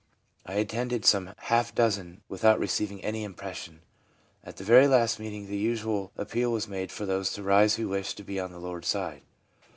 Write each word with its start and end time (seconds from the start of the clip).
I 0.47 0.53
attended 0.55 1.05
some 1.05 1.31
half 1.37 1.75
dozen 1.75 2.23
without 2.27 2.57
re 2.57 2.65
ceiving 2.65 3.01
any 3.03 3.23
impression. 3.23 3.81
At 4.43 4.57
the 4.57 4.63
very 4.63 4.87
last 4.87 5.19
meeting 5.19 5.45
the 5.45 5.57
usual 5.57 6.11
appeal 6.17 6.51
was 6.51 6.67
made 6.67 6.91
for 6.91 7.05
those 7.05 7.31
to 7.33 7.43
rise 7.43 7.75
who 7.75 7.87
wished 7.89 8.17
to 8.17 8.23
be 8.23 8.39
on 8.39 8.51
the 8.51 8.57
Lord's 8.57 8.87
side. 8.87 9.21